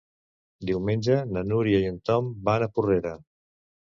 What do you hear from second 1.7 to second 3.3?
i en Tom van a Porrera.